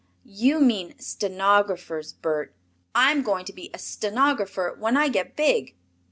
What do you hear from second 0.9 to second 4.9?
sten_o_graphers, Bert. I'm going to be a sten_o_grapher